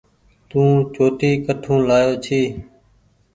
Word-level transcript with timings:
تو 0.49 0.61
چوٽي 0.93 1.31
ڪٺو 1.45 1.75
لآيو 1.87 2.11
ڇي۔ 2.25 2.41